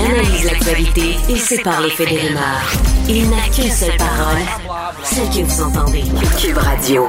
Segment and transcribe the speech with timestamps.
[0.00, 2.72] Il analyse l'actualité et sépare les faits des rumeurs.
[3.08, 4.38] Il n'a qu'une seule parole,
[5.02, 6.04] celle que vous entendez.
[6.40, 7.06] Cube Radio.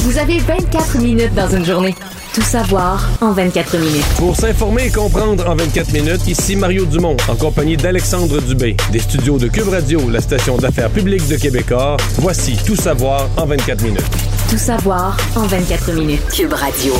[0.00, 1.94] Vous avez 24 minutes dans une journée.
[2.32, 4.04] Tout savoir en 24 minutes.
[4.18, 9.00] Pour s'informer et comprendre en 24 minutes, ici Mario Dumont, en compagnie d'Alexandre Dubé, des
[9.00, 11.96] studios de Cube Radio, la station d'affaires publique de Québecor.
[12.18, 14.04] Voici Tout savoir en 24 minutes.
[14.50, 16.22] Tout savoir en 24 minutes.
[16.30, 16.94] Cube Radio.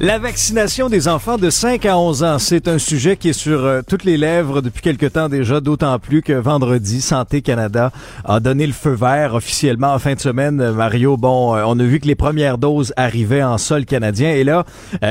[0.00, 3.64] La vaccination des enfants de 5 à 11 ans, c'est un sujet qui est sur
[3.64, 7.90] euh, toutes les lèvres depuis quelque temps déjà, d'autant plus que vendredi, Santé Canada
[8.24, 10.60] a donné le feu vert officiellement en fin de semaine.
[10.60, 14.30] Euh, Mario, bon, euh, on a vu que les premières doses arrivaient en sol canadien.
[14.30, 14.64] Et là,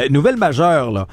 [0.09, 1.07] nouvelle majeure, là,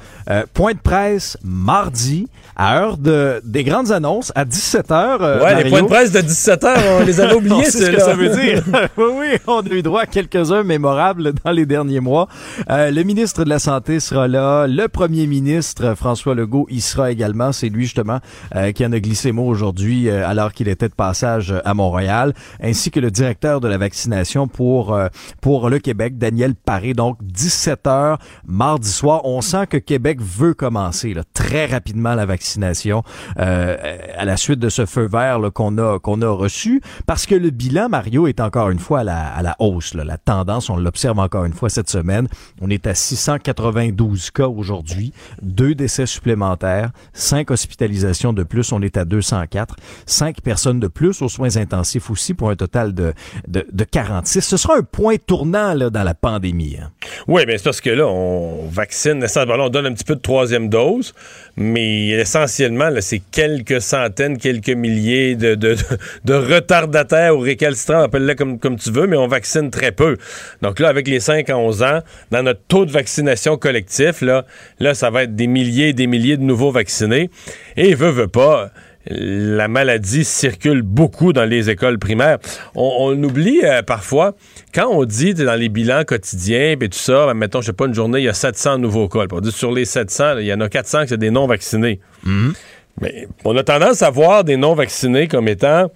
[0.53, 5.69] point de presse mardi, à heure de, des grandes annonces, à 17 h Ouais, les
[5.69, 8.29] points de presse de 17 h on les avait oubliés, c'est ce que ça veut
[8.29, 8.63] dire.
[8.97, 12.29] oui, oui, on a eu droit à quelques-uns mémorables dans les derniers mois.
[12.69, 14.67] le ministre de la Santé sera là.
[14.67, 17.51] Le premier ministre, François Legault, y sera également.
[17.51, 18.19] C'est lui, justement,
[18.55, 22.35] euh, qui en a glissé mot aujourd'hui euh, alors qu'il était de passage à Montréal,
[22.61, 25.07] ainsi que le directeur de la vaccination pour, euh,
[25.41, 26.93] pour le Québec, Daniel Paré.
[26.93, 29.21] Donc, 17 heures mardi soir.
[29.23, 33.01] On sent que Québec veut commencer là, très rapidement la vaccination
[33.35, 37.49] à la suite de ce feu vert qu'on a, qu'on a reçu, parce que le
[37.49, 39.95] bilan, Mario, est encore une fois à la, à la hausse.
[39.95, 40.03] Là.
[40.03, 42.27] La tendance, on l'observe encore une fois cette semaine.
[42.61, 48.81] On est à 680 92 cas aujourd'hui, deux décès supplémentaires, cinq hospitalisations de plus, on
[48.81, 49.75] est à 204,
[50.05, 53.13] cinq personnes de plus aux soins intensifs aussi pour un total de,
[53.47, 54.41] de, de 46.
[54.41, 56.77] Ce sera un point tournant là, dans la pandémie.
[56.81, 56.91] Hein.
[57.27, 60.69] Oui, mais c'est parce que là, on vaccine, on donne un petit peu de troisième
[60.69, 61.13] dose,
[61.57, 68.77] mais essentiellement, c'est quelques centaines, quelques milliers de, de, retardataires ou récalcitrants, appelle-les comme, comme
[68.77, 70.17] tu veux, mais on vaccine très peu.
[70.61, 71.99] Donc là, avec les 5 à 11 ans,
[72.31, 74.45] dans notre taux de vaccination, collectif, là,
[74.79, 77.29] là, ça va être des milliers et des milliers de nouveaux vaccinés.
[77.77, 78.71] Et veut, veut pas,
[79.07, 82.39] la maladie circule beaucoup dans les écoles primaires.
[82.73, 84.35] On, oublie euh, parfois,
[84.73, 87.85] quand on dit dans les bilans quotidiens, et tout ça, ben, mettons, je sais pas,
[87.85, 89.25] une journée, il y a 700 nouveaux cas.
[89.31, 91.99] On dit sur les 700, il y en a 400 qui sont des non-vaccinés.
[92.25, 92.53] Mm-hmm.
[93.01, 95.91] Mais on a tendance à voir des non-vaccinés comme étant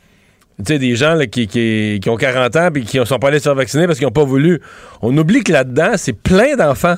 [0.59, 3.55] des gens qui, qui, ont 40 ans et qui ne sont pas allés se faire
[3.55, 4.59] vacciner parce qu'ils n'ont pas voulu.
[5.01, 6.97] On oublie que là-dedans, c'est plein d'enfants.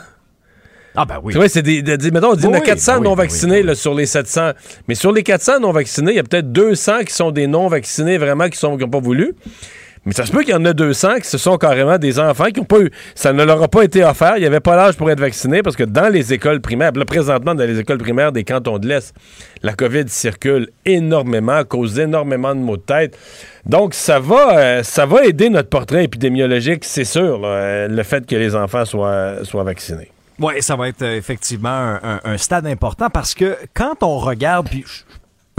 [0.96, 1.34] Ah ben oui.
[1.48, 1.82] c'est des,
[2.12, 4.52] mettons, on dit a 400 non vaccinés là, sur les 700.
[4.88, 7.68] Mais sur les 400 non vaccinés, il y a peut-être 200 qui sont des non
[7.68, 9.36] vaccinés vraiment qui n'ont pas voulu.
[10.04, 12.46] Mais ça se peut qu'il y en a 200 qui ce sont carrément des enfants
[12.46, 12.90] qui ont pas eu.
[13.14, 14.34] Ça ne leur a pas été offert.
[14.38, 17.06] Il n'y avait pas l'âge pour être vacciné parce que dans les écoles primaires, là,
[17.06, 19.14] présentement, dans les écoles primaires des cantons de l'Est,
[19.62, 23.16] la COVID circule énormément, cause énormément de maux de tête.
[23.68, 28.26] Donc, ça va, euh, ça va aider notre portrait épidémiologique, c'est sûr, euh, le fait
[28.26, 30.10] que les enfants soient, soient vaccinés.
[30.42, 34.68] Oui, ça va être euh, effectivement un, un, stade important parce que quand on regarde,
[34.68, 34.84] puis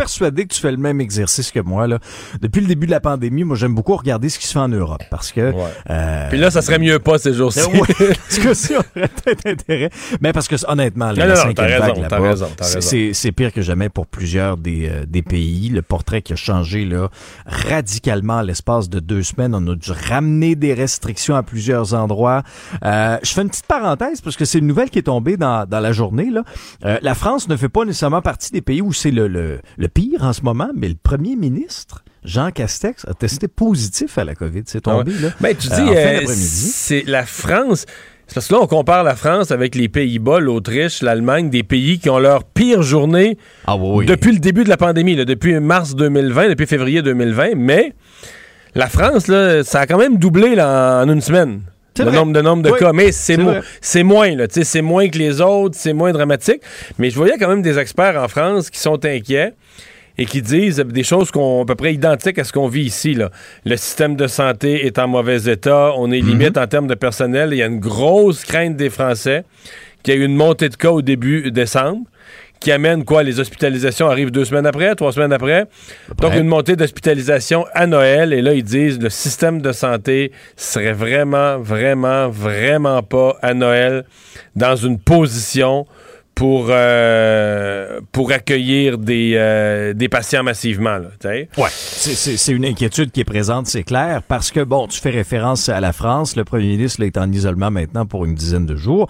[0.03, 1.87] persuadé que tu fais le même exercice que moi.
[1.87, 2.01] Là.
[2.41, 4.69] Depuis le début de la pandémie, moi, j'aime beaucoup regarder ce qui se fait en
[4.69, 5.53] Europe parce que...
[5.91, 7.61] Euh, Puis là, ça serait mieux pas ces jours-ci.
[7.61, 9.91] Ouais, parce que ça aurait peut-être intérêt.
[10.21, 14.57] Mais parce que, honnêtement, là, la cinquième vague là-bas, c'est pire que jamais pour plusieurs
[14.57, 15.69] des, euh, des pays.
[15.69, 17.09] Le portrait qui a changé là
[17.47, 19.55] radicalement à l'espace de deux semaines.
[19.55, 22.43] On a dû ramener des restrictions à plusieurs endroits.
[22.85, 25.65] Euh, je fais une petite parenthèse parce que c'est une nouvelle qui est tombée dans,
[25.69, 26.31] dans la journée.
[26.31, 26.43] Là.
[26.85, 29.89] Euh, la France ne fait pas nécessairement partie des pays où c'est le, le, le
[29.95, 34.35] pire en ce moment, mais le premier ministre, Jean Castex, a testé positif à la
[34.35, 34.63] COVID.
[34.67, 35.29] C'est tombé, là.
[35.41, 37.87] Ben, tu dis, euh, c'est la France.
[38.27, 41.99] C'est parce que là, on compare la France avec les Pays-Bas, l'Autriche, l'Allemagne, des pays
[41.99, 43.37] qui ont leur pire journée
[43.67, 43.77] ah
[44.07, 47.57] depuis le début de la pandémie, depuis mars 2020, depuis février 2020.
[47.57, 47.93] Mais
[48.75, 51.63] la France, là, ça a quand même doublé en une semaine.
[52.05, 53.37] Le nombre de nombre de cas, mais c'est
[54.03, 56.63] moins là, c'est moins que les autres, c'est moins dramatique.
[56.99, 59.55] Mais je voyais quand même des experts en France qui sont inquiets
[60.19, 63.15] et qui disent des choses qu'on à peu près identiques à ce qu'on vit ici.
[63.15, 63.31] Là.
[63.65, 66.29] Le système de santé est en mauvais état, on est mhm.
[66.29, 67.51] limite en termes de personnel.
[67.53, 69.45] Il y a une grosse crainte des Français
[70.03, 72.03] qu'il y ait une montée de cas au début décembre
[72.63, 73.23] qui amène quoi?
[73.23, 75.67] Les hospitalisations arrivent deux semaines après, trois semaines après.
[76.19, 78.33] Donc, une montée d'hospitalisation à Noël.
[78.33, 84.05] Et là, ils disent le système de santé serait vraiment, vraiment, vraiment pas à Noël
[84.57, 85.87] dans une position
[86.35, 90.99] pour, euh, pour accueillir des, euh, des patients massivement.
[91.25, 95.69] Ouais, c'est une inquiétude qui est présente, c'est clair, parce que, bon, tu fais référence
[95.69, 99.09] à la France, le premier ministre est en isolement maintenant pour une dizaine de jours,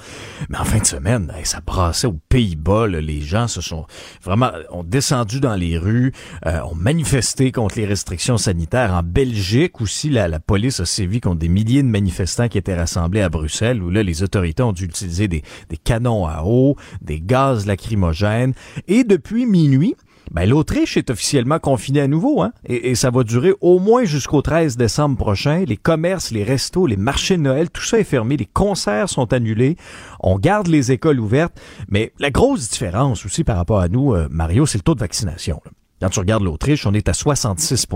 [0.49, 3.87] mais en fin de semaine, ça brassait aux Pays-Bas, les gens se sont
[4.23, 6.13] vraiment, ont descendu dans les rues,
[6.47, 8.93] euh, ont manifesté contre les restrictions sanitaires.
[8.93, 12.77] En Belgique aussi, la, la police a sévi contre des milliers de manifestants qui étaient
[12.77, 16.77] rassemblés à Bruxelles, où là, les autorités ont dû utiliser des, des canons à eau,
[17.01, 18.55] des gaz lacrymogènes.
[18.89, 19.97] Et depuis minuit,
[20.31, 22.53] ben, l'Autriche est officiellement confinée à nouveau, hein?
[22.65, 25.65] Et, ça va durer au moins jusqu'au 13 décembre prochain.
[25.67, 28.37] Les commerces, les restos, les marchés de Noël, tout ça est fermé.
[28.37, 29.77] Les concerts sont annulés.
[30.21, 31.61] On garde les écoles ouvertes.
[31.89, 35.01] Mais la grosse différence aussi par rapport à nous, euh, Mario, c'est le taux de
[35.01, 35.61] vaccination.
[36.01, 37.87] Quand tu regardes l'Autriche, on est à 66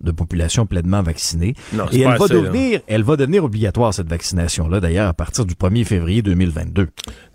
[0.00, 1.54] de population pleinement vaccinée.
[1.92, 5.84] et elle va, devenir, elle va devenir obligatoire, cette vaccination-là, d'ailleurs, à partir du 1er
[5.84, 6.88] février 2022.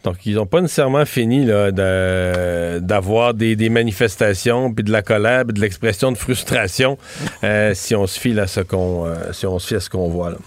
[0.03, 5.61] Donc, ils n'ont pas nécessairement fini d'avoir des, manifestations, puis de la colère, puis de
[5.61, 6.97] l'expression de frustration,
[7.43, 9.89] euh, si on se fie à ce qu'on euh, si on se fie à ce
[9.89, 10.31] qu'on voit.
[10.31, 10.37] Là.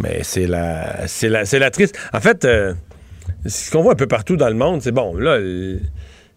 [0.00, 1.98] Mais c'est la, c'est la, c'est la triste.
[2.12, 2.74] En fait, euh,
[3.46, 5.38] ce qu'on voit un peu partout dans le monde, c'est bon, là...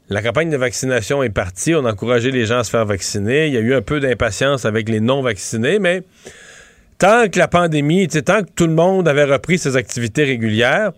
[0.10, 1.76] La campagne de vaccination est partie.
[1.76, 3.48] On a encouragé les gens à se faire vacciner.
[3.48, 6.04] Il y a eu un peu d'impatience avec les non-vaccinés, mais
[6.98, 10.94] tant que la pandémie, tant que tout le monde avait repris ses activités régulières,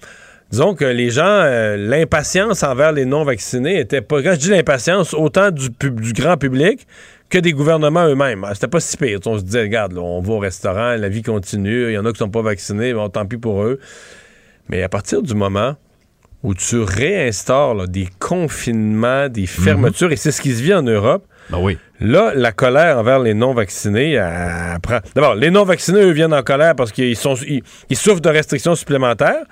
[0.52, 4.22] disons que les gens, euh, l'impatience envers les non-vaccinés était pas.
[4.22, 5.70] Quand je dis l'impatience, autant du,
[6.14, 6.86] grand public
[7.32, 8.46] que des gouvernements eux-mêmes.
[8.54, 9.20] C'était pas si pire.
[9.26, 12.12] On se disait, regarde, on va au restaurant, la vie continue, il y en a
[12.12, 13.80] qui sont pas vaccinés, tant pis pour eux.
[14.68, 15.76] Mais à partir du moment
[16.44, 21.26] où tu réinstaures des confinements, des fermetures, et c'est ce qui se vit en Europe.
[21.50, 21.78] Ben oui.
[22.00, 24.16] Là, la colère envers les non-vaccinés
[24.82, 25.00] prend...
[25.16, 29.44] D'abord, les non-vaccinés, eux, viennent en colère parce qu'ils sont ils, souffrent de restrictions supplémentaires.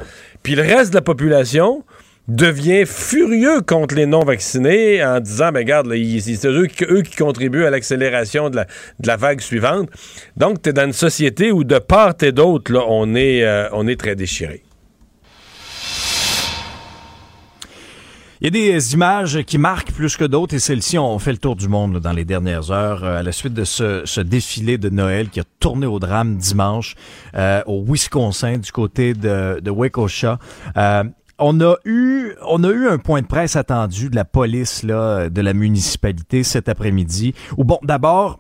[0.44, 1.84] Puis le reste de la population
[2.28, 5.88] devient furieux contre les non-vaccinés en disant, ben regarde,
[6.19, 8.66] c'est eux, eux, qui contribuent à l'accélération de la,
[9.00, 9.90] de la, vague suivante.
[10.36, 13.88] Donc, tu es dans une société où de part et d'autre, on est, euh, on
[13.88, 14.63] est très déchiré.
[18.39, 21.39] Il y a des images qui marquent plus que d'autres et celles-ci ont fait le
[21.39, 24.89] tour du monde dans les dernières heures euh, à la suite de ce, défilé de
[24.89, 26.95] Noël qui a tourné au drame dimanche
[27.34, 30.38] euh, au Wisconsin du côté de, de Waukesha.
[30.78, 31.04] Euh,
[31.39, 35.30] on a eu on a eu un point de presse attendu de la police là
[35.30, 37.33] de la municipalité cet après-midi.
[37.57, 38.38] Ou bon d'abord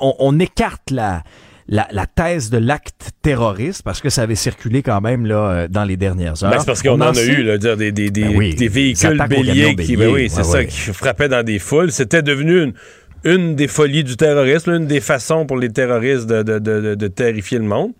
[0.00, 1.22] on, on écarte la
[1.68, 5.68] la, la thèse de l'acte terroriste parce que ça avait circulé quand même là euh,
[5.68, 6.50] dans les dernières heures.
[6.50, 9.22] Ben, c'est parce qu'on en, a eu là, dire, des, des, des, ben des véhicules
[9.28, 11.90] béliers qui, ben oui, c'est ça, qui frappaient dans des foules.
[11.90, 12.74] C'était devenu une,
[13.24, 17.08] une des folies du terrorisme, une des façons pour les terroristes de, de, de, de
[17.08, 17.92] terrifier le monde.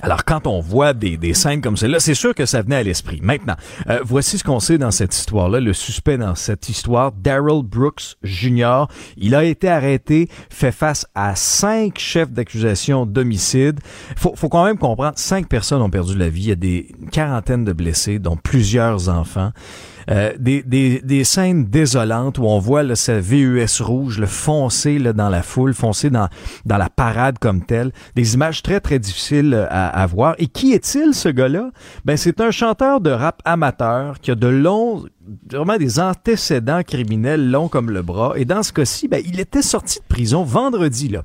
[0.00, 2.82] Alors, quand on voit des, des scènes comme celle-là, c'est sûr que ça venait à
[2.84, 3.18] l'esprit.
[3.20, 3.56] Maintenant,
[3.88, 5.58] euh, voici ce qu'on sait dans cette histoire-là.
[5.58, 8.84] Le suspect dans cette histoire, Daryl Brooks Jr.,
[9.16, 13.80] il a été arrêté, fait face à cinq chefs d'accusation d'homicide.
[14.16, 16.42] Faut, faut quand même comprendre, cinq personnes ont perdu la vie.
[16.42, 19.50] Il y a des quarantaines de blessés, dont plusieurs enfants.
[20.10, 24.98] Euh, des, des, des, scènes désolantes où on voit là, ce VUS rouge le foncer
[24.98, 26.28] là, dans la foule, foncer dans,
[26.64, 27.92] dans la parade comme telle.
[28.14, 30.34] Des images très, très difficiles euh, à, à voir.
[30.38, 31.70] Et qui est-il, ce gars-là?
[32.04, 35.04] Ben, c'est un chanteur de rap amateur qui a de longs
[35.50, 38.32] vraiment des antécédents criminels longs comme le bras.
[38.36, 41.22] Et dans ce cas-ci, ben, il était sorti de prison vendredi, là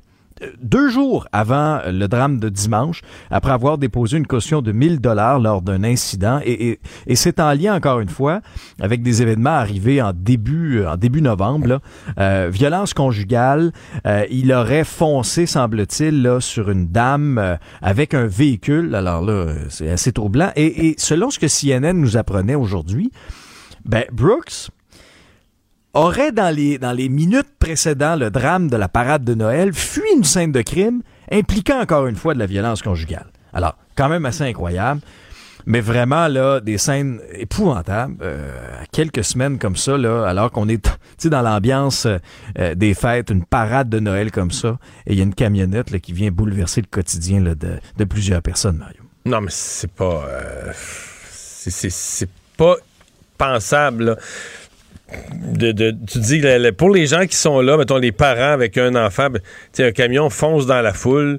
[0.60, 5.38] deux jours avant le drame de dimanche, après avoir déposé une caution de 1000 dollars
[5.38, 8.40] lors d'un incident, et, et, c'est en lien encore une fois
[8.80, 11.80] avec des événements arrivés en début en début novembre.
[12.18, 13.72] Euh, violence conjugale,
[14.06, 18.94] euh, il aurait foncé, semble-t-il, sur une dame euh, avec un véhicule.
[18.94, 20.50] Alors là, c'est assez troublant.
[20.56, 23.10] Et, et selon ce que CNN nous apprenait aujourd'hui,
[23.84, 24.70] ben Brooks
[25.94, 30.02] aurait dans les, dans les minutes précédant le drame de la parade de Noël fui
[30.16, 33.26] une scène de crime impliquant encore une fois de la violence conjugale.
[33.52, 35.00] Alors, quand même assez incroyable.
[35.66, 38.52] Mais vraiment, là, des scènes épouvantables, euh,
[38.92, 42.06] quelques semaines comme ça, là, alors qu'on est dans l'ambiance
[42.58, 45.90] euh, des fêtes, une parade de Noël comme ça, et il y a une camionnette
[45.90, 49.00] là, qui vient bouleverser le quotidien là, de, de plusieurs personnes, Mario.
[49.24, 50.26] Non, mais c'est pas...
[50.28, 52.76] Euh, c'est pas
[53.38, 54.16] pensable, là
[55.54, 56.42] de, tu dis
[56.76, 59.40] pour les gens qui sont là, mettons les parents avec un enfant, ben,
[59.78, 61.38] un camion fonce dans la foule.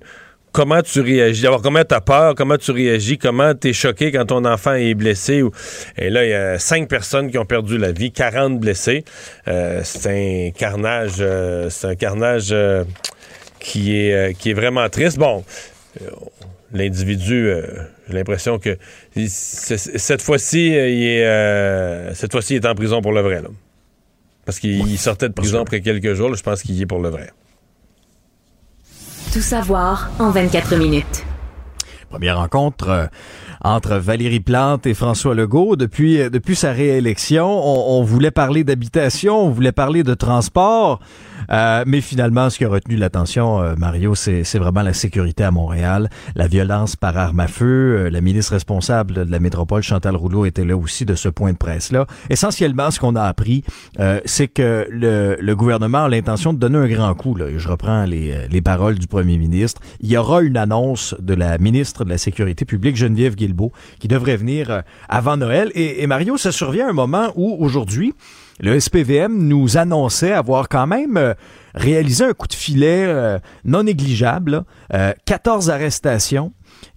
[0.52, 1.42] Comment tu réagis?
[1.42, 2.34] D'abord, comment tu as peur?
[2.34, 3.18] Comment tu réagis?
[3.18, 5.44] Comment tu es choqué quand ton enfant est blessé?
[5.98, 9.04] Et là, il y a cinq personnes qui ont perdu la vie, 40 blessés.
[9.50, 10.08] Euh, c'est
[10.48, 12.86] un carnage, euh, c'est un carnage euh,
[13.60, 15.18] qui, est, qui est vraiment triste.
[15.18, 15.44] Bon,
[16.72, 17.52] l'individu,
[18.08, 18.78] j'ai l'impression que
[19.28, 23.42] cette fois-ci, il est, cette fois-ci, il est en prison pour le vrai.
[24.46, 26.34] Parce qu'il sortait de prison après quelques jours.
[26.36, 27.32] je pense qu'il y est pour le vrai.
[29.34, 31.26] Tout savoir en 24 minutes.
[32.10, 33.06] Première rencontre euh,
[33.62, 35.76] entre Valérie Plante et François Legault.
[35.76, 41.02] Depuis, euh, depuis sa réélection, on, on voulait parler d'habitation, on voulait parler de transport.
[41.52, 45.52] Euh, mais finalement, ce qui a retenu l'attention, euh, Mario, c'est vraiment la sécurité à
[45.52, 47.66] Montréal, la violence par arme à feu.
[48.06, 51.52] Euh, la ministre responsable de la métropole, Chantal Rouleau, était là aussi de ce point
[51.52, 52.06] de presse-là.
[52.30, 53.64] Essentiellement, ce qu'on a appris,
[54.26, 57.36] c'est que le, le, gouvernement a l'intention de donner un grand coup.
[57.36, 57.46] Là.
[57.58, 59.82] Je reprends les, les paroles du premier ministre.
[60.02, 64.08] Il y aura une annonce de la ministre de la Sécurité publique, Geneviève Guilbeault, qui
[64.08, 65.72] devrait venir avant Noël.
[65.76, 68.14] Et, et Mario, ça survient à un moment où, aujourd'hui,
[68.60, 71.34] le SPVM nous annonçait avoir quand même euh,
[71.74, 74.64] réalisé un coup de filet euh, non négligeable,
[75.26, 76.54] 14 euh, arrestations.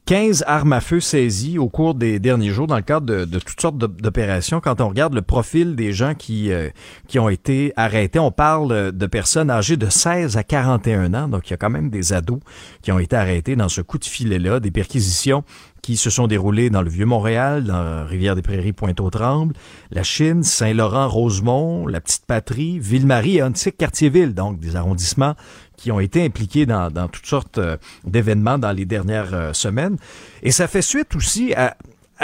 [0.09, 3.61] 15 armes à feu saisies au cours des derniers jours dans le cadre de, toutes
[3.61, 4.59] sortes d'opérations.
[4.59, 6.50] Quand on regarde le profil des gens qui,
[7.09, 11.29] qui ont été arrêtés, on parle de personnes âgées de 16 à 41 ans.
[11.29, 12.41] Donc, il y a quand même des ados
[12.81, 15.45] qui ont été arrêtés dans ce coup de filet-là, des perquisitions
[15.83, 19.55] qui se sont déroulés dans le Vieux-Montréal, dans Rivière-des-Prairies, Pointe-aux-Trembles,
[19.91, 25.35] la Chine, Saint-Laurent, Rosemont, la Petite Patrie, Ville-Marie et Antique-Cartierville, donc des arrondissements
[25.78, 29.97] qui ont été impliqués dans, toutes sortes euh, d'événements dans les dernières euh, semaines.
[30.42, 31.76] Et ça fait suite aussi à,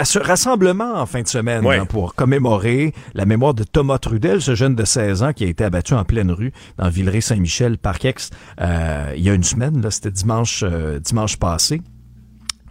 [0.03, 4.53] ce rassemblement en fin de semaine hein, pour commémorer la mémoire de Thomas Trudel, ce
[4.53, 9.13] jeune de 16 ans qui a été abattu en pleine rue dans Villeray-Saint-Michel, Parc-Ex, euh,
[9.15, 10.65] il y a une semaine, c'était dimanche,
[11.01, 11.81] dimanche passé.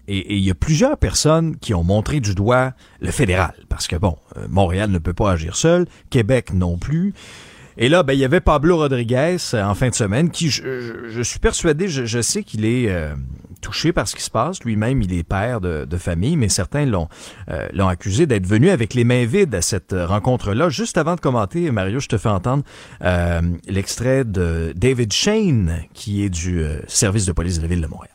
[0.07, 3.97] Et il y a plusieurs personnes qui ont montré du doigt le fédéral, parce que
[3.97, 7.15] bon, euh, Montréal ne peut pas agir seul, Québec non plus.
[7.77, 11.23] Et là, ben, il y avait Pablo Rodriguez euh, en fin de semaine, qui, je,
[11.23, 13.15] suis persuadé, je, sais qu'il est euh,
[13.61, 14.63] touché par ce qui se passe.
[14.65, 17.09] Lui-même, il est père de, famille, mais certains l'ont
[17.73, 20.69] l'ont accusé d'être venu avec les mains vides à cette rencontre-là.
[20.69, 22.65] Juste avant de commenter, Mario, je te fais entendre
[23.67, 28.14] l'extrait de David Shane, qui est du service de police de la ville de Montréal.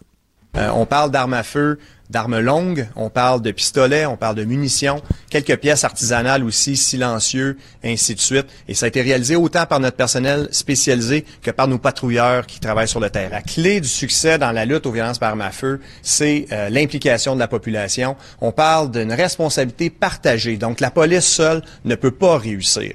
[0.57, 1.77] Euh, on parle d'armes à feu,
[2.09, 7.57] d'armes longues, on parle de pistolets, on parle de munitions, quelques pièces artisanales aussi, silencieux,
[7.83, 8.47] ainsi de suite.
[8.67, 12.59] Et ça a été réalisé autant par notre personnel spécialisé que par nos patrouilleurs qui
[12.59, 13.29] travaillent sur le terrain.
[13.29, 16.69] La clé du succès dans la lutte aux violences par armes à feu, c'est euh,
[16.69, 18.15] l'implication de la population.
[18.41, 20.57] On parle d'une responsabilité partagée.
[20.57, 22.93] Donc la police seule ne peut pas réussir.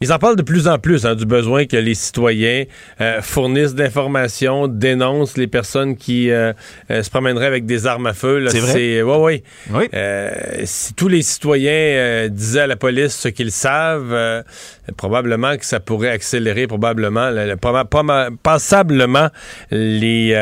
[0.00, 2.64] Ils en parlent de plus en plus hein, du besoin que les citoyens
[3.00, 6.52] euh, fournissent d'informations, dénoncent les personnes qui euh,
[6.90, 8.46] euh, se promèneraient avec des armes à feu.
[8.48, 9.02] C'est vrai?
[9.02, 9.90] Ouais, oui.
[10.64, 14.44] si tous les citoyens disaient à la police ce qu'ils savent,
[14.96, 17.30] probablement que ça pourrait accélérer probablement,
[18.42, 19.28] passablement
[19.70, 20.34] les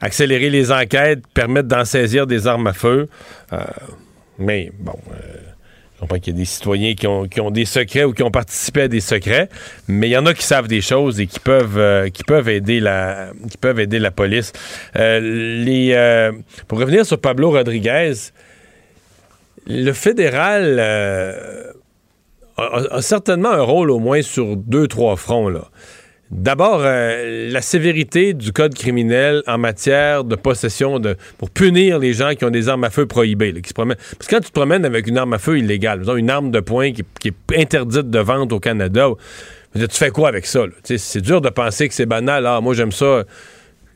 [0.00, 3.08] accélérer les enquêtes, permettre d'en saisir des armes à feu.
[4.38, 4.98] mais bon
[6.04, 8.30] comprends qu'il y a des citoyens qui ont, qui ont, des secrets ou qui ont
[8.30, 9.48] participé à des secrets,
[9.88, 12.48] mais il y en a qui savent des choses et qui peuvent, euh, qui peuvent,
[12.48, 14.52] aider, la, qui peuvent aider la police.
[14.96, 16.32] Euh, euh,
[16.68, 18.12] pour revenir sur Pablo Rodriguez,
[19.66, 20.78] le fédéral
[22.56, 25.48] a, certainement un rôle au moins sur deux, trois fronts.
[25.48, 25.68] Là.
[26.34, 32.12] D'abord, euh, la sévérité du code criminel en matière de possession de pour punir les
[32.12, 33.96] gens qui ont des armes à feu prohibées, qui se promènent.
[34.18, 36.58] Parce que quand tu te promènes avec une arme à feu illégale, une arme de
[36.58, 39.10] poing qui, est interdite de vente au Canada,
[39.76, 40.64] tu fais quoi avec ça?
[40.82, 42.46] C'est dur de penser que c'est banal.
[42.46, 43.22] Ah, moi j'aime ça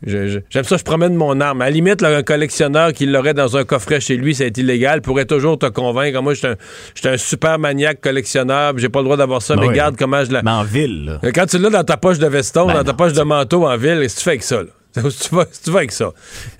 [0.06, 1.62] J'aime ça, je promène mon arme.
[1.62, 5.24] À la limite, un collectionneur qui l'aurait dans un coffret chez lui, c'est illégal, pourrait
[5.24, 6.22] toujours te convaincre.
[6.22, 6.54] Moi, je
[6.94, 10.32] suis un, super maniaque collectionneur, j'ai pas le droit d'avoir ça, mais regarde comment je
[10.32, 10.42] la.
[10.42, 13.12] Mais en ville, Quand tu l'as dans ta poche de veston, ben dans ta poche
[13.12, 14.68] de manteau en ville, qu'est-ce que tu fais avec ça, là?
[15.02, 16.12] tu vas, tu vas avec ça?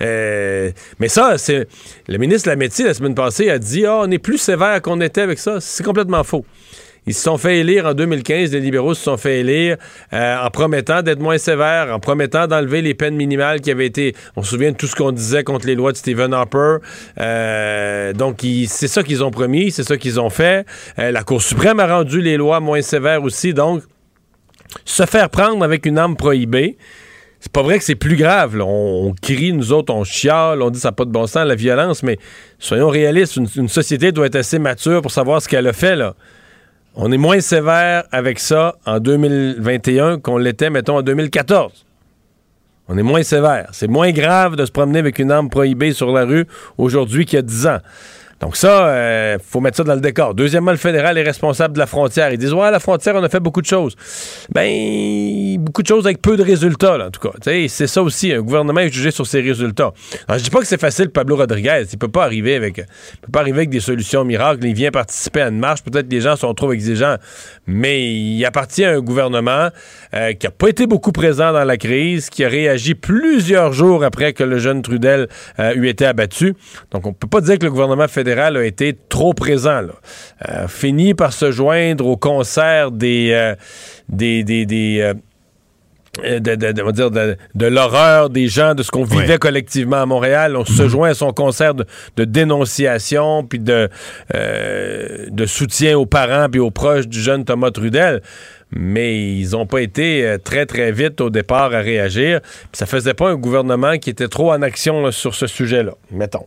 [0.02, 1.68] Euh, mais ça, c'est.
[2.06, 5.22] Le ministre Lametti, la semaine passée, a dit Ah, on est plus sévère qu'on était
[5.22, 5.60] avec ça.
[5.60, 6.44] C'est complètement faux.
[7.08, 9.78] Ils se sont fait élire en 2015, les libéraux se sont fait élire
[10.12, 14.14] euh, en promettant d'être moins sévères, en promettant d'enlever les peines minimales qui avaient été.
[14.36, 16.76] On se souvient de tout ce qu'on disait contre les lois de Stephen Harper.
[17.18, 20.66] Euh, donc, c'est ça qu'ils ont promis, c'est ça qu'ils ont fait.
[20.98, 23.54] Euh, la Cour suprême a rendu les lois moins sévères aussi.
[23.54, 23.82] Donc,
[24.84, 26.76] se faire prendre avec une arme prohibée,
[27.40, 28.60] c'est pas vrai que c'est plus grave.
[28.60, 31.54] On, crie, nous autres, on chiale, on dit ça n'a pas de bon sens, la
[31.54, 32.18] violence, mais
[32.58, 35.96] soyons réalistes, une, une, société doit être assez mature pour savoir ce qu'elle a fait.
[35.96, 36.14] là.
[37.00, 41.86] On est moins sévère avec ça en 2021 qu'on l'était, mettons, en 2014.
[42.88, 43.68] On est moins sévère.
[43.70, 47.36] C'est moins grave de se promener avec une arme prohibée sur la rue aujourd'hui qu'il
[47.36, 47.78] y a 10 ans.
[48.40, 50.34] Donc ça, euh, faut mettre ça dans le décor.
[50.34, 52.32] Deuxièmement, le fédéral est responsable de la frontière.
[52.32, 53.96] Ils disent, ouais, la frontière, on a fait beaucoup de choses.
[54.54, 57.34] Ben, beaucoup de choses avec peu de résultats, en tout cas.
[57.42, 59.92] C'est ça aussi, un gouvernement est jugé sur ses résultats.
[60.28, 61.84] Alors, je dis pas que c'est facile, Pablo Rodriguez.
[61.92, 64.64] Il peut pas arriver avec, peut pas arriver avec des solutions miracles.
[64.64, 65.82] Il vient participer à une marche.
[65.82, 67.16] Peut-être que les gens sont trop exigeants.
[67.66, 69.68] Mais il appartient à un gouvernement
[70.14, 74.04] euh, qui a pas été beaucoup présent dans la crise, qui a réagi plusieurs jours
[74.04, 75.28] après que le jeune Trudel
[75.58, 76.54] euh, eut été abattu.
[76.92, 79.80] Donc, on peut pas dire que le gouvernement fédéral a été trop présent.
[79.80, 79.92] Là.
[80.48, 83.54] Euh, fini par se joindre au concert des, euh,
[84.08, 85.14] des, des, euh,
[86.40, 90.56] de, l'horreur des gens, de ce qu'on vivait collectivement à Montréal.
[90.56, 90.88] On se mhm.
[90.88, 91.84] joint à son concert de,
[92.24, 93.88] dénonciation, puis de,
[94.32, 98.22] de soutien aux parents puis aux proches du jeune Thomas Trudel.
[98.70, 102.40] Mais ils n'ont pas été très, très vite au départ à réagir.
[102.42, 106.46] Puis ça faisait pas un gouvernement qui était trop en action sur ce sujet-là, mettons.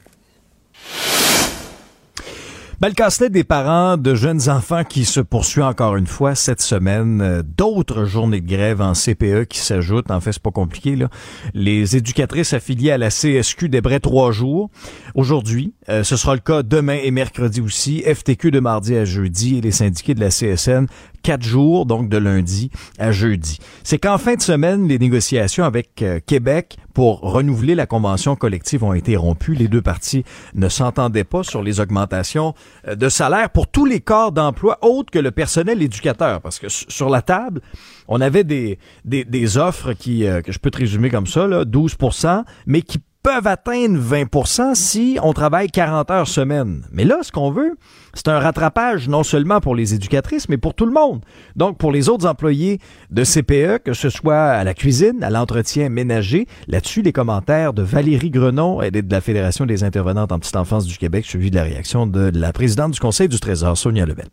[2.82, 6.64] Ben, le casse des parents de jeunes enfants qui se poursuit encore une fois cette
[6.64, 7.22] semaine.
[7.22, 10.10] Euh, d'autres journées de grève en CPE qui s'ajoutent.
[10.10, 10.96] En fait, c'est pas compliqué.
[10.96, 11.08] Là.
[11.54, 14.72] Les éducatrices affiliées à la CSQ débraient trois jours.
[15.14, 18.02] Aujourd'hui, euh, ce sera le cas demain et mercredi aussi.
[18.02, 20.88] FTQ de mardi à jeudi et les syndiqués de la CSN
[21.22, 23.60] quatre jours, donc de lundi à jeudi.
[23.84, 28.84] C'est qu'en fin de semaine, les négociations avec euh, Québec pour renouveler la convention collective
[28.84, 29.56] ont été rompues.
[29.56, 30.24] Les deux parties
[30.56, 32.54] ne s'entendaient pas sur les augmentations
[32.88, 36.42] euh, de salaire pour tous les corps d'emploi autres que le personnel éducateur.
[36.42, 37.62] Parce que sur la table,
[38.08, 41.64] on avait des, des, offres qui, euh, que je peux te résumer comme ça, là,
[41.64, 46.84] 12% mais qui peuvent atteindre 20% si on travaille 40 heures semaine.
[46.92, 47.78] Mais là, ce qu'on veut,
[48.14, 51.22] c'est un rattrapage non seulement pour les éducatrices, mais pour tout le monde.
[51.56, 55.90] Donc, pour les autres employés de CPE, que ce soit à la cuisine, à l'entretien
[55.90, 60.56] ménager, là-dessus, les commentaires de Valérie Grenon et de la Fédération des intervenantes en petite
[60.56, 64.06] enfance du Québec, suivi de la réaction de la présidente du Conseil du Trésor, Sonia
[64.06, 64.28] Lebel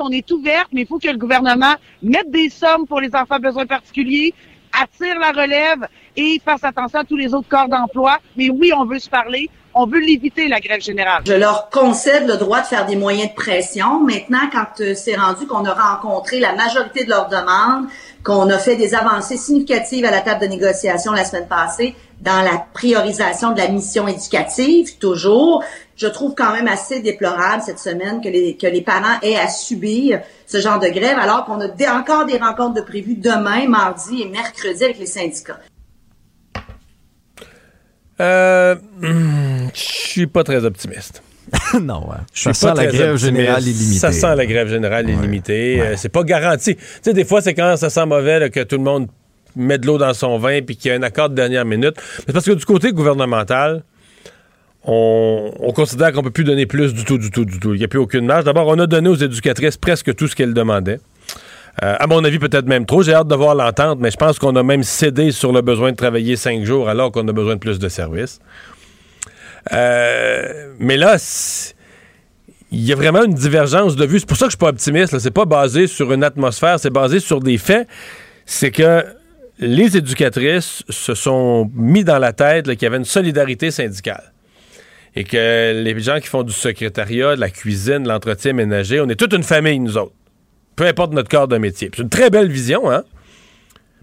[0.00, 3.36] on est ouverte, mais il faut que le gouvernement mette des sommes pour les enfants
[3.36, 4.34] à besoins particuliers,
[4.72, 8.18] attire la relève et fasse attention à tous les autres corps d'emploi.
[8.36, 9.50] Mais oui, on veut se parler.
[9.76, 11.22] On veut l'éviter, la grève générale.
[11.26, 13.98] Je leur concède le droit de faire des moyens de pression.
[14.04, 17.86] Maintenant, quand euh, c'est rendu qu'on a rencontré la majorité de leurs demandes,
[18.22, 22.40] qu'on a fait des avancées significatives à la table de négociation la semaine passée dans
[22.42, 25.64] la priorisation de la mission éducative, toujours,
[25.96, 29.48] je trouve quand même assez déplorable cette semaine que les, que les parents aient à
[29.48, 34.22] subir ce genre de grève alors qu'on a encore des rencontres de prévues demain, mardi
[34.22, 35.58] et mercredi avec les syndicats.
[38.20, 41.22] Euh, hmm, je suis pas très optimiste.
[41.80, 42.16] non, ouais.
[42.32, 43.98] Je suis ça sent la grève générale illimitée.
[43.98, 45.80] Ça sent la grève générale illimitée.
[45.80, 46.76] Euh, c'est pas garanti.
[46.76, 49.08] Tu sais, des fois, c'est quand ça sent mauvais que tout le monde
[49.56, 51.96] met de l'eau dans son vin puis qu'il y a un accord de dernière minute.
[52.26, 53.82] Mais parce que du côté gouvernemental,
[54.86, 57.74] on, considère qu'on peut plus donner plus du tout, du tout, du tout.
[57.74, 58.44] Il n'y a plus aucune marge.
[58.44, 61.00] D'abord, on a donné aux éducatrices presque tout ce qu'elles demandaient.
[61.82, 63.02] Euh, à mon avis, peut-être même trop.
[63.02, 65.90] J'ai hâte de voir l'entente, mais je pense qu'on a même cédé sur le besoin
[65.90, 68.38] de travailler cinq jours alors qu'on a besoin de plus de services.
[69.72, 71.16] Euh, mais là,
[72.70, 74.20] il y a vraiment une divergence de vue.
[74.20, 75.18] C'est pour ça que je suis pas optimiste.
[75.18, 77.88] C'est pas basé sur une atmosphère, c'est basé sur des faits.
[78.46, 79.04] C'est que
[79.58, 84.32] les éducatrices se sont mis dans la tête qu'il y avait une solidarité syndicale
[85.16, 89.08] et que les gens qui font du secrétariat, de la cuisine, de l'entretien ménager, on
[89.08, 90.12] est toute une famille, nous autres
[90.76, 91.90] peu importe notre corps de métier.
[91.94, 93.04] C'est une très belle vision, hein?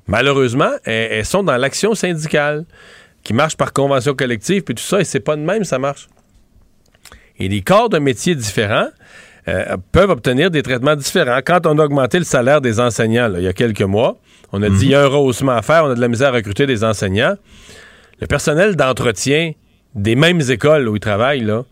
[0.07, 2.65] Malheureusement, elles, sont dans l'action syndicale
[3.23, 6.09] qui marche par convention collective, puis tout ça, et c'est pas de même, ça marche.
[7.37, 8.89] Et les corps de métiers différents
[9.47, 11.39] euh, peuvent obtenir des traitements différents.
[11.45, 14.17] Quand on a augmenté le salaire des enseignants il y a quelques mois,
[14.51, 14.83] on a dit mhm.
[14.83, 16.83] il y a un rehaussement à faire, on a de la misère à recruter des
[16.83, 17.35] enseignants.
[18.19, 19.53] Le personnel d'entretien
[19.95, 21.63] des mêmes écoles où ils travaillent, là,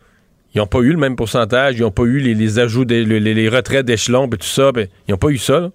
[0.54, 3.50] ils n'ont pas eu le même pourcentage, ils n'ont pas eu les, ajouts, des, les,
[3.50, 4.72] retraits d'échelon, et tout ça.
[5.08, 5.70] Ils n'ont pas eu ça.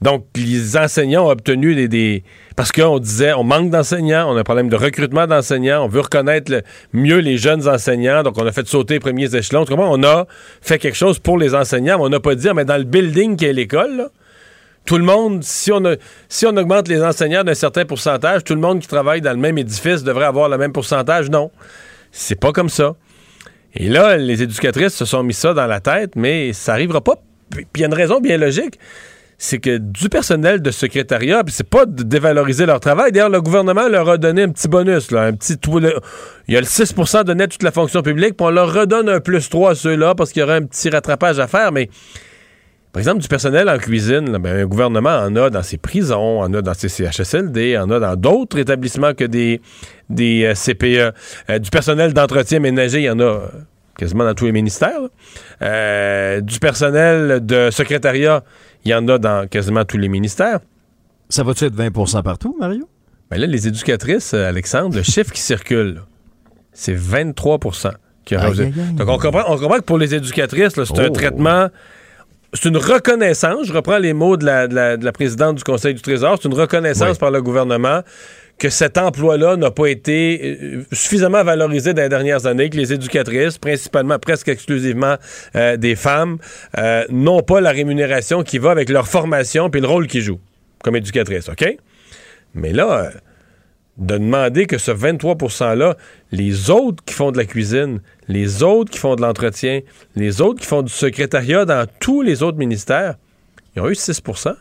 [0.00, 2.22] Donc, les enseignants ont obtenu des.
[2.54, 6.00] parce qu'on disait, on manque d'enseignants, on a un problème de recrutement d'enseignants, on veut
[6.00, 6.62] reconnaître
[6.92, 9.64] mieux les jeunes enseignants, donc on a fait sauter les premiers échelons.
[9.64, 10.26] Comment on a
[10.62, 12.84] fait quelque chose pour les enseignants, mais on n'a pas dit, ah, mais dans le
[12.84, 14.08] building qui est l'école,
[14.84, 15.82] tout le monde, si on,
[16.28, 19.36] si on augmente les enseignants d'un certain pourcentage, tout le monde qui travaille dans le
[19.36, 21.28] même édifice devrait avoir le même pourcentage.
[21.28, 21.50] Non.
[22.12, 22.94] C'est pas comme ça.
[23.74, 27.16] Et là, les éducatrices se sont mis ça dans la tête, mais ça n'arrivera pas.
[27.50, 28.78] Puis il y a une raison bien logique
[29.40, 33.12] c'est que du personnel de secrétariat, puis c'est pas de dévaloriser leur travail.
[33.12, 35.56] D'ailleurs, le gouvernement leur a donné un petit bonus, un petit
[36.48, 39.08] il y a le 6% de net toute la fonction publique, puis on leur redonne
[39.08, 41.88] un plus 3 à ceux-là parce qu'il y aura un petit rattrapage à faire, mais
[42.92, 46.40] par exemple, du personnel en cuisine, là, ben, un gouvernement en a dans ses prisons,
[46.40, 49.60] en a dans ses CHSLD, en a dans d'autres établissements que des,
[50.08, 51.14] des euh, CPE.
[51.50, 53.42] Euh, du personnel d'entretien ménager, il y en a
[53.98, 55.00] quasiment dans tous les ministères.
[55.60, 58.42] Euh, du personnel de secrétariat,
[58.84, 60.60] il y en a dans quasiment tous les ministères.
[61.28, 62.88] Ça va-tu être 20% partout, Mario?
[63.30, 66.02] Ben là, les éducatrices, euh, Alexandre, le chiffre qui circule,
[66.72, 67.90] c'est 23%
[68.24, 71.10] qui Donc, on comprend, on comprend que pour les éducatrices, c'est un oh.
[71.10, 71.68] traitement
[72.54, 76.48] c'est une reconnaissance, je reprends les mots de la, présidente du Conseil du Trésor, c'est
[76.48, 78.02] une reconnaissance par le gouvernement
[78.58, 82.92] que cet emploi-là n'a pas été euh, suffisamment valorisé dans les dernières années, que les
[82.92, 85.14] éducatrices, principalement, presque exclusivement
[85.54, 86.38] euh, des femmes,
[87.08, 90.40] n'ont pas la rémunération qui va avec leur formation et le rôle qu'ils jouent
[90.82, 91.76] comme éducatrices, OK?
[92.54, 93.10] Mais là, euh,
[93.98, 95.96] de demander que ce 23 %-là,
[96.30, 99.80] les autres qui font de la cuisine, les autres qui font de l'entretien,
[100.14, 103.16] les autres qui font du secrétariat dans tous les autres ministères,
[103.74, 104.54] ils ont eu 6%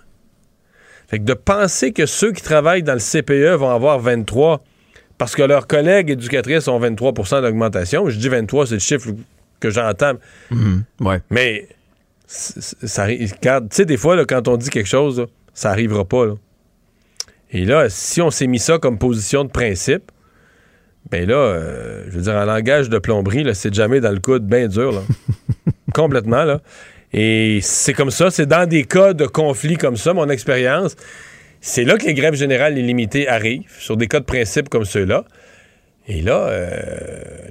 [1.08, 4.60] Fait que de penser que ceux qui travaillent dans le CPE vont avoir 23%
[5.18, 9.10] parce que leurs collègues éducatrices ont 23% d'augmentation, je dis 23, c'est le chiffre
[9.60, 10.14] que j'entends.
[10.52, 11.22] Mhm, ouais.
[11.32, 11.68] Mais
[12.28, 13.28] ça, tu
[13.72, 16.28] sais, des fois, quand on dit quelque chose, ça arrivera pas.
[16.28, 16.34] Là.
[17.52, 20.12] Et là, si on s'est mis ça comme position de principe,
[21.10, 24.46] ben là, euh, je veux dire, en langage de plomberie, c'est jamais dans le coude
[24.46, 25.02] bien dur, là.
[25.94, 26.62] Complètement, là.
[27.14, 30.98] Et c'est comme ça, c'est dans des cas de conflit comme ça, mon expérience,
[31.62, 35.24] c'est là que les grèves générales illimitées arrivent, sur des cas de principe comme ceux-là.
[36.10, 36.70] Et là, euh,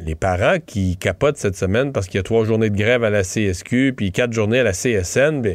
[0.00, 3.10] les parents qui capotent cette semaine parce qu'il y a trois journées de grève à
[3.10, 5.54] la CSQ, puis quatre journées à la CSN, ben,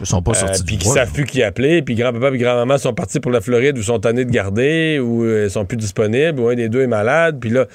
[0.00, 2.76] ils sont pas euh, sortis Puis qui savent plus qui appeler, puis grand-papa et grand-maman
[2.76, 6.38] sont partis pour la Floride ou sont tannés de garder, ou euh, sont plus disponibles,
[6.38, 7.66] ou un des deux est malade, puis là,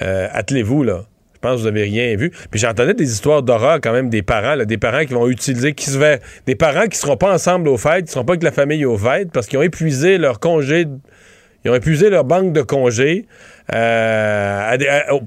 [0.00, 1.04] attelez-vous, là.
[1.34, 2.32] Je pense que vous avez rien vu.
[2.50, 5.72] Puis j'entendais des histoires d'horreur quand même des parents, là, des parents qui vont utiliser,
[5.72, 8.50] qui se des parents qui seront pas ensemble aux fêtes, qui seront pas avec la
[8.50, 10.86] famille aux fêtes, parce qu'ils ont épuisé leur congé,
[11.64, 13.26] ils ont épuisé leur banque de congés.
[13.74, 14.76] Euh,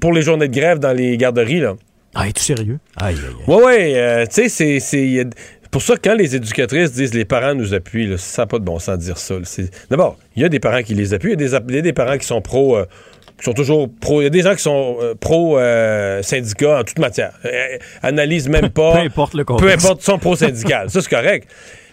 [0.00, 1.60] pour les journées de grève dans les garderies.
[1.60, 1.74] Là.
[2.14, 2.78] Ah, es-tu sérieux?
[2.96, 3.54] Aïe, aïe, aïe.
[3.54, 3.92] Ouais, ouais.
[3.96, 5.26] Euh, tu sais, c'est.
[5.70, 8.64] Pour ça, quand les éducatrices disent les parents nous appuient, là, ça n'a pas de
[8.64, 9.36] bon sens de dire ça.
[9.88, 12.26] D'abord, il y a des parents qui les appuient, il y a des, parents qui
[12.26, 12.76] sont pro.
[12.76, 12.84] Euh,
[13.38, 14.20] qui sont toujours pro.
[14.20, 15.58] Il y a des gens qui sont pro
[16.22, 17.32] syndicat en toute matière.
[18.02, 18.92] analysent même pas.
[18.92, 19.66] peu importe le contexte.
[19.66, 20.90] Peu importe, sont pro syndical.
[20.90, 21.48] ça, c'est correct.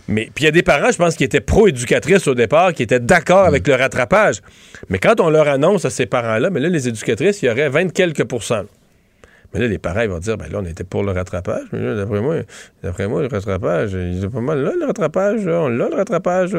[0.09, 2.83] Mais puis il y a des parents, je pense, qui étaient pro-éducatrices au départ, qui
[2.83, 4.41] étaient d'accord avec le rattrapage.
[4.89, 7.69] Mais quand on leur annonce à ces parents-là, mais là, les éducatrices, il y aurait
[7.69, 8.63] 20 quelques pourcents.
[9.53, 11.65] Mais là, les parents ils vont dire, ben là, on était pour le rattrapage.
[11.71, 12.35] Mais là, d'après moi,
[12.83, 15.41] d'après moi, le rattrapage, il est pas mal là, le rattrapage.
[15.47, 16.57] on l'a, le rattrapage.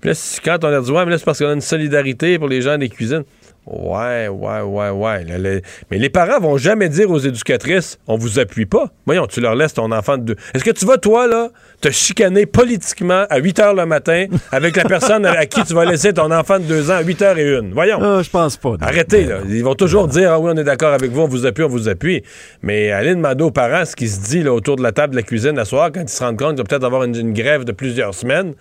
[0.00, 2.38] Puis là, quand on leur dit, ouais, mais là, c'est parce qu'on a une solidarité
[2.38, 3.24] pour les gens des cuisines.
[3.70, 5.62] Ouais, ouais, ouais, ouais.
[5.90, 8.90] Mais les parents vont jamais dire aux éducatrices, on vous appuie pas.
[9.06, 10.36] Voyons, tu leur laisses ton enfant de deux.
[10.54, 14.74] Est-ce que tu vas, toi, là, te chicaner politiquement à 8 h le matin avec
[14.74, 17.38] la personne à qui tu vas laisser ton enfant de deux ans à 8 h
[17.38, 17.72] et une?
[17.72, 17.98] Voyons.
[18.02, 18.74] Ah, je pense pas.
[18.80, 19.38] Arrêtez, là.
[19.48, 21.68] Ils vont toujours dire, ah oui, on est d'accord avec vous, on vous appuie, on
[21.68, 22.24] vous appuie.
[22.62, 25.16] Mais allez demander aux parents ce qui se dit là, autour de la table de
[25.16, 27.64] la cuisine à soir quand ils se rendent compte qu'il va peut-être avoir une grève
[27.64, 28.54] de plusieurs semaines.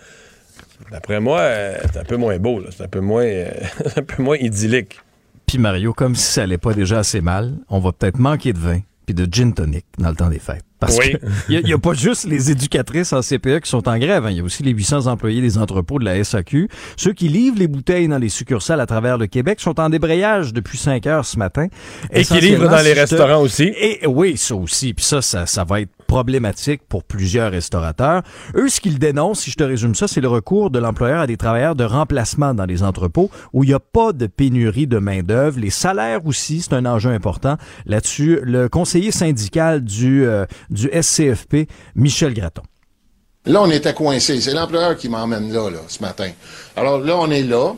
[0.91, 3.51] D'après moi, euh, c'est un peu moins beau, c'est un peu moins, euh,
[3.95, 4.99] un peu moins idyllique.
[5.45, 8.59] Puis Mario, comme si ça allait pas déjà assez mal, on va peut-être manquer de
[8.59, 10.63] vin puis de gin tonic dans le temps des fêtes.
[10.79, 11.15] Parce oui.
[11.47, 14.27] qu'il n'y a, pas juste les éducatrices en CPE qui sont en grève.
[14.27, 14.31] Hein.
[14.31, 16.69] Il y a aussi les 800 employés des entrepôts de la SAQ.
[16.95, 20.53] Ceux qui livrent les bouteilles dans les succursales à travers le Québec sont en débrayage
[20.53, 21.67] depuis 5 heures ce matin.
[22.11, 23.73] Et qui livrent dans les restaurants aussi.
[23.75, 24.93] Et oui, ça aussi.
[24.93, 28.23] Puis ça, ça, ça va être problématique pour plusieurs restaurateurs.
[28.55, 31.27] Eux, ce qu'ils dénoncent, si je te résume ça, c'est le recours de l'employeur à
[31.27, 34.97] des travailleurs de remplacement dans les entrepôts où il n'y a pas de pénurie de
[34.97, 35.59] main-d'œuvre.
[35.59, 37.57] Les salaires aussi, c'est un enjeu important.
[37.85, 42.63] Là-dessus, le conseiller syndical du, euh, du SCFP, Michel Graton.
[43.45, 44.41] Là, on était coincé.
[44.41, 46.31] C'est l'employeur qui m'emmène là, là, ce matin.
[46.75, 47.73] Alors là, on est là,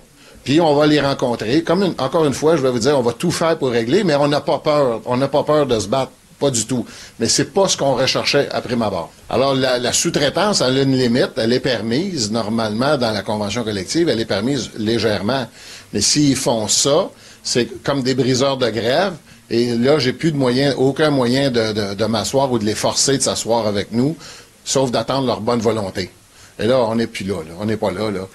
[0.46, 1.64] puis on va les rencontrer.
[1.64, 4.16] Comme encore une fois, je vais vous dire, on va tout faire pour régler, mais
[4.16, 5.02] on n'a pas peur.
[5.06, 6.14] On n'a pas peur de se battre.
[6.42, 6.84] Pas du tout.
[7.20, 9.12] Mais c'est pas ce qu'on recherchait après ma barre.
[9.30, 11.34] Alors, la, sous-traitance, elle a une limite.
[11.38, 14.10] Elle est permise, normalement, dans la convention collective.
[14.10, 15.48] Elle est permise légèrement.
[15.94, 17.12] Mais s'ils font ça,
[17.44, 19.14] c'est comme des briseurs de grève.
[19.52, 23.22] Et là, j'ai plus de moyen, aucun moyen de, m'asseoir ou de les forcer de
[23.22, 24.18] s'asseoir avec nous,
[24.66, 26.10] sauf d'attendre leur bonne volonté.
[26.58, 28.28] Et là, on n'est plus là, On n'est pas là, là.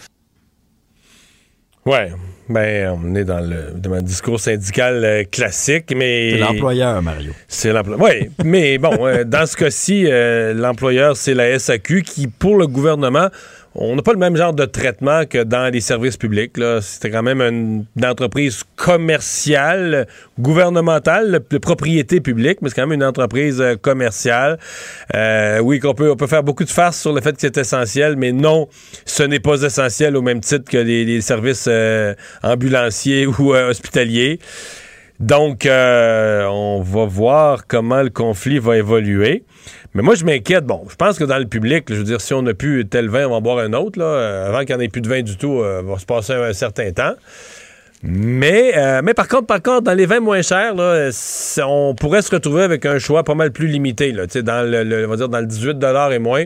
[1.87, 2.11] Ouais,
[2.49, 7.33] ben on est dans le, dans discours syndical euh, classique, mais c'est l'employeur Mario.
[7.47, 8.03] C'est l'employeur.
[8.05, 12.67] Oui, mais bon, euh, dans ce cas-ci, euh, l'employeur c'est la SAQ qui, pour le
[12.67, 13.29] gouvernement,
[13.79, 16.53] on n'a pas le même genre de traitement que dans les services publics.
[16.81, 20.07] C'était quand même une, entreprise commerciale,
[20.39, 24.59] gouvernementale, de propriété publique, mais c'est quand même une entreprise euh, commerciale.
[25.15, 27.59] Euh, oui, qu'on peut, on peut faire beaucoup de farces sur le fait que c'est
[27.59, 28.69] essentiel, mais non,
[29.05, 34.39] ce n'est pas essentiel au même titre que les, services euh, ambulanciers ou hospitaliers.
[35.19, 39.45] Donc, on va voir comment le conflit va évoluer.
[39.95, 40.65] Mais moi, je m'inquiète.
[40.65, 43.09] Bon, je pense que dans le public, je veux dire, si on n'a plus tel
[43.09, 43.99] vin, on va en boire un autre.
[43.99, 44.47] Là.
[44.47, 46.53] Avant qu'il n'y en ait plus de vin du tout, il va se passer un
[46.53, 47.15] certain temps.
[48.03, 51.11] Mais, euh, mais par contre, par contre, dans les vins moins chers, là,
[51.67, 54.13] on pourrait se retrouver avec un choix pas mal plus limité.
[54.13, 56.45] Dans, le, on va dire dans le 18 et moins,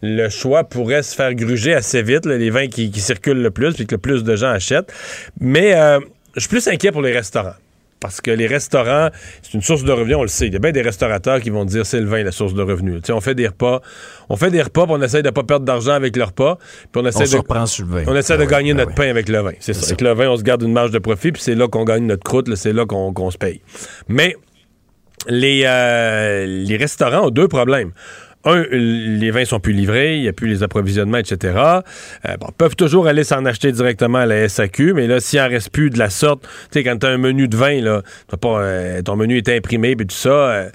[0.00, 3.86] le choix pourrait se faire gruger assez vite, les vins qui, circulent le plus puis
[3.86, 4.92] que le plus de gens achètent.
[5.40, 5.98] Mais euh,
[6.34, 7.54] je suis plus inquiet pour les restaurants
[8.02, 9.08] parce que les restaurants,
[9.40, 10.48] c'est une source de revenus, on le sait.
[10.48, 12.62] Il y a bien des restaurateurs qui vont dire c'est le vin la source de
[12.62, 13.00] revenus.
[13.10, 13.80] on fait des repas,
[14.28, 16.58] on fait des repas, puis on essaie de pas perdre d'argent avec le repas,
[16.90, 19.52] puis on essaie de on essaie de ah gagner ben notre pain avec le vin.
[19.60, 19.86] C'est ça.
[19.86, 22.06] Avec le vin, on se garde une marge de profit, puis c'est là qu'on gagne
[22.06, 23.60] notre croûte, c'est là qu'on se paye.
[24.08, 24.36] Mais
[25.28, 27.92] les, euh, les restaurants ont deux problèmes
[28.44, 31.54] un, les vins sont plus livrés, il n'y a plus les approvisionnements, etc.
[31.56, 35.48] Euh, bon, peuvent toujours aller s'en acheter directement à la SAQ, mais là, s'il en
[35.48, 38.02] reste plus de la sorte, tu sais, quand tu as un menu de vin, là,
[38.40, 40.70] pas, euh, ton menu est imprimé, puis tout ça, euh,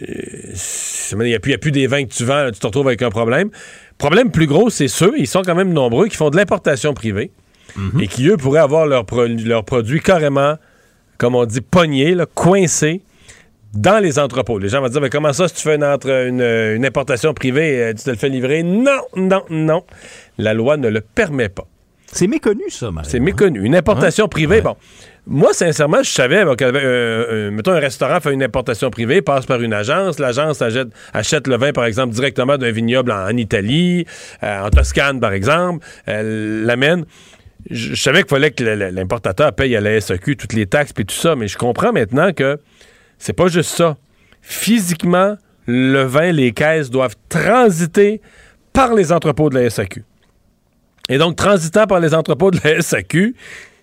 [0.00, 3.02] il n'y a, plus, a plus des vins que tu vends, tu te retrouves avec
[3.02, 3.50] un problème.
[3.98, 7.30] Problème plus gros, c'est ceux, ils sont quand même nombreux, qui font de l'importation privée
[7.76, 8.00] mhm.
[8.00, 9.06] et qui, eux, pourraient avoir leurs
[9.44, 10.56] leur produits carrément,
[11.16, 13.00] comme on dit, pognés, là, coincés
[13.76, 14.58] dans les entrepôts.
[14.58, 17.94] Les gens vont dire, mais comment ça, si tu fais une, une, importation privée, euh,
[17.94, 18.62] tu te le fais livrer?
[18.62, 19.84] Non, non, non.
[20.38, 21.66] La loi ne le permet pas.
[22.12, 23.64] C'est méconnu, ça, C'est méconnu.
[23.64, 24.76] Une importation privée, bon.
[25.26, 29.44] Moi, sincèrement, je savais bon, euh, euh, mettons, un restaurant fait une importation privée, passe
[29.44, 30.20] par une agence.
[30.20, 34.06] L'agence achète, le vin, par exemple, directement d'un vignoble en, Italie,
[34.40, 37.04] en Toscane, par exemple, l'amène.
[37.68, 41.04] Je, je savais qu'il fallait que l'importateur paye à la SAQ toutes les taxes et
[41.04, 42.60] tout ça, mais je comprends maintenant que
[43.18, 43.96] c'est pas juste ça.
[44.42, 48.20] Physiquement, le vin, les caisses doivent transiter
[48.72, 50.04] par les entrepôts de la SAQ.
[51.08, 53.34] Et donc, transitant par les entrepôts de la SAQ,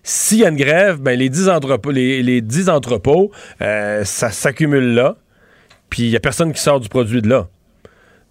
[0.02, 2.42] s'il y a une grève, ben, les 10 entrepôts, les,
[3.62, 5.16] euh, ça s'accumule là,
[5.88, 7.48] puis il n'y a personne qui sort du produit de là.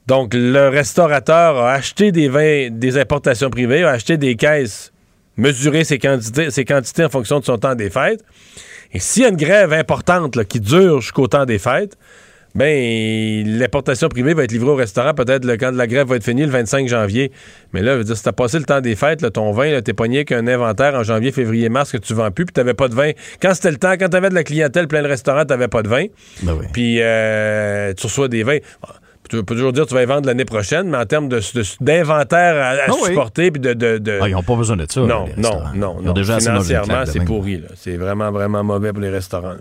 [0.05, 4.91] Donc, le restaurateur a acheté des vins, des importations privées, a acheté des caisses,
[5.37, 8.23] mesuré ses quantités, ses quantités en fonction de son temps des fêtes.
[8.93, 11.97] Et s'il y a une grève importante qui dure jusqu'au temps des fêtes,
[12.55, 16.43] ben l'importation privée va être livrée au restaurant peut-être quand la grève va être finie
[16.43, 17.31] le 25 janvier.
[17.73, 20.23] Mais là, veux dire, si t'as passé le temps des fêtes, ton vin, t'es pogné
[20.23, 23.11] qu'un inventaire en janvier, février, mars que tu vends plus, puis t'avais pas de vin.
[23.41, 25.87] Quand c'était le temps, quand t'avais de la clientèle plein de restaurants, t'avais pas de
[25.87, 26.05] vin.
[26.43, 28.59] Ben puis euh, tu reçois des vins.
[29.29, 32.55] Tu peux toujours dire que tu vas y vendre l'année prochaine, mais en termes d'inventaire
[32.55, 35.01] à, ah supporter puis de, de, Ah, ils n'ont pas besoin de ça.
[35.01, 36.13] Non, non, non, non.
[36.13, 37.63] Déjà Financièrement, c'est pourri.
[37.75, 39.55] C'est vraiment, vraiment mauvais pour les restaurants.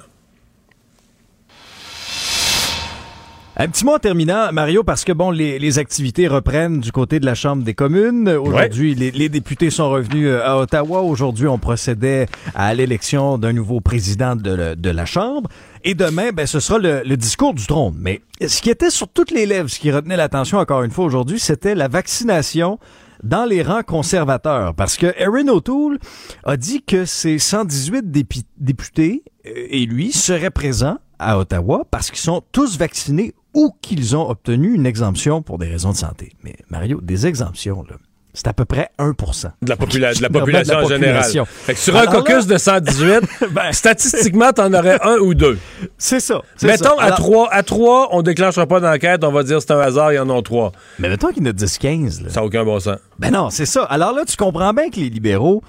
[3.55, 7.27] Un petit mot en terminant, Mario, parce que bon, les, activités reprennent du côté de
[7.27, 8.27] la Chambre des communes.
[8.31, 11.03] Aujourd'hui, les, députés sont revenus euh, à Ottawa.
[11.03, 15.51] Aujourd'hui, on procédait à l'élection d'un nouveau président de, la Chambre.
[15.85, 17.95] Et demain, ben, ce sera le, discours du trône.
[17.99, 21.05] Mais ce qui était sur toutes les lèvres, ce qui retenait l'attention encore une fois
[21.05, 22.79] aujourd'hui, c'était la vaccination
[23.23, 24.75] dans les rangs conservateurs.
[24.75, 25.99] Parce que Erin O'Toole
[26.45, 28.11] a dit que ses 118
[28.57, 34.17] députés euh, et lui seraient présents à Ottawa parce qu'ils sont tous vaccinés ou qu'ils
[34.17, 36.33] ont obtenu une exemption pour des raisons de santé.
[36.43, 37.97] Mais Mario, des exemptions, là.
[38.35, 41.31] C'est à peu près 1 de la, de la population en général.
[41.47, 45.59] Fait que sur un caucus de 118, ben, statistiquement, t'en aurais un ou deux.
[45.99, 46.41] C'est ça.
[46.63, 50.15] Mettons, à, trois, à trois, on déclenchera pas d'enquête, on va dire c'est un hasard,
[50.15, 50.73] il y en a trois.
[50.99, 52.31] Mais mettons qu'il y en a 10-15.
[52.31, 52.97] Ça n'a aucun bon sens.
[53.19, 53.85] Ben non, c'est ça.
[53.85, 55.63] Alors là, tu comprends bien que les libéraux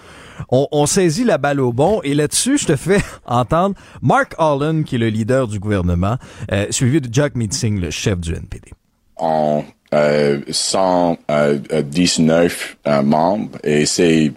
[0.50, 4.96] on, saisit la balle au bon et là-dessus, je te fais entendre Mark Allen, qui
[4.96, 6.17] est le leader du gouvernement,
[6.52, 8.72] euh, suivi de Jack Meeting, le chef du NPD.
[9.15, 14.32] En euh, 119 euh, membres et c'est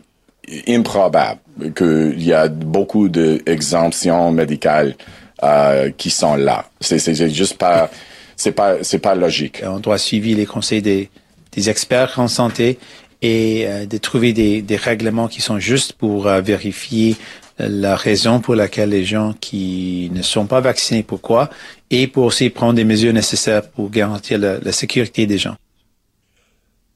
[0.68, 1.40] improbable
[1.74, 4.94] qu'il y a beaucoup d'exemptions médicales
[5.42, 6.66] euh, qui sont là.
[6.80, 7.88] C'est juste pas,
[8.36, 9.62] c'est pas, c'est pas logique.
[9.66, 11.08] On doit suivre les conseils des,
[11.52, 12.78] des experts en santé
[13.22, 17.16] et euh, de trouver des, des, règlements qui sont justes pour euh, vérifier
[17.58, 21.48] la raison pour laquelle les gens qui ne sont pas vaccinés, pourquoi,
[21.90, 25.56] et pour aussi prendre des mesures nécessaires pour garantir la, la sécurité des gens.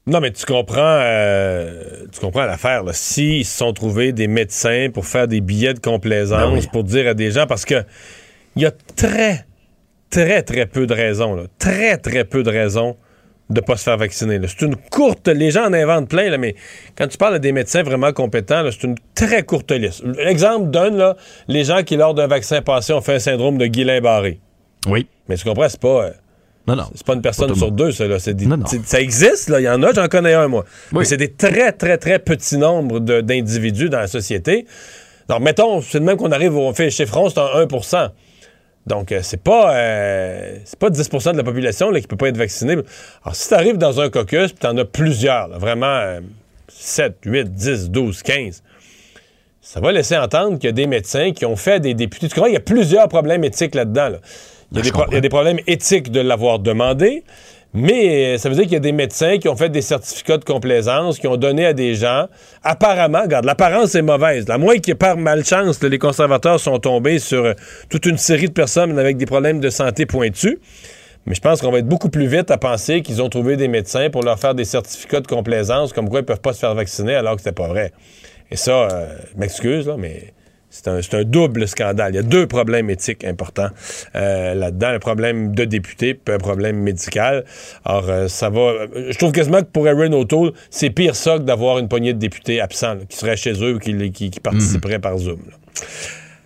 [0.07, 2.83] Non, mais tu comprends, euh, tu comprends l'affaire.
[2.93, 7.07] S'ils se sont trouvés des médecins pour faire des billets de complaisance, ben pour dire
[7.07, 7.83] à des gens, parce que
[8.55, 9.45] il y a très,
[10.09, 12.97] très, très peu de raisons, là, très, très peu de raisons
[13.53, 14.39] de pas se faire vacciner.
[14.47, 15.27] C'est une courte...
[15.27, 16.55] Les gens en inventent plein, là, mais
[16.97, 20.03] quand tu parles à des médecins vraiment compétents, c'est une très courte liste.
[20.19, 21.15] Exemple donne là,
[21.47, 24.39] les gens qui, lors d'un vaccin passé, ont fait un syndrome de Guillain-Barré.
[24.87, 25.07] Oui.
[25.27, 26.05] Mais tu comprends, c'est pas...
[26.05, 26.11] Euh,
[26.67, 26.83] non, non.
[26.93, 28.07] C'est pas une personne sur deux, ça.
[28.07, 28.17] Là.
[28.19, 29.59] Ça existe, là.
[29.59, 30.63] Il y en a, j'en connais un, moi.
[30.91, 34.65] Mais c'est des très, très, très petits nombres d'individus dans la société.
[35.27, 37.67] Alors, mettons, c'est de même qu'on arrive, on fait chez France, c'est un 1
[38.87, 39.73] donc, c'est pas
[40.65, 42.77] c'est pas 10% de la population là, qui peut pas être vaccinée.
[43.23, 46.19] Alors, si tu arrives dans un caucus, puis tu en as plusieurs, vraiment
[46.67, 48.63] 7, 8, 10, 12, 15,
[49.61, 52.27] ça va laisser entendre qu'il y a des médecins qui ont fait des députés.
[52.27, 54.09] Tu comprends, il y a plusieurs problèmes éthiques là-dedans.
[54.71, 57.23] Il, y a des problèmes éthiques de l'avoir demandé,
[57.73, 60.43] mais ça veut dire qu'il y a des médecins qui ont fait des certificats de
[60.43, 62.27] complaisance, qui ont donné à des gens.
[62.63, 64.47] Apparemment, regarde, l'apparence est mauvaise.
[64.49, 67.53] La moins qui par malchance, les conservateurs sont tombés sur euh,
[67.89, 70.57] toute une série de personnes avec des problèmes de santé pointus.
[71.25, 73.67] Mais je pense qu'on va être beaucoup plus vite à penser qu'ils ont trouvé des
[73.67, 76.75] médecins pour leur faire des certificats de complaisance, comme quoi ils peuvent pas se faire
[76.75, 77.93] vacciner alors que c'est pas vrai.
[78.49, 79.07] Et ça, euh,
[79.37, 80.33] m'excuse, mais
[80.71, 82.13] c'est un, double scandale.
[82.13, 83.69] Il y a deux problèmes éthiques importants
[84.15, 84.87] euh, là-dedans.
[84.87, 87.43] Un problème de député, puis un problème médical.
[87.83, 88.85] Alors, euh, ça va...
[88.95, 92.19] Je trouve quasiment que pour Aaron O'Toole, c'est pire ça que d'avoir une poignée de
[92.19, 95.01] députés absents qui seraient chez eux ou qui, qui, participeraient mhm.
[95.01, 95.41] par Zoom.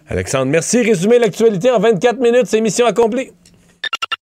[0.09, 0.81] Alexandre, merci.
[0.81, 2.45] Résumé l'actualité en 24 minutes.
[2.47, 3.31] C'est mission accomplie.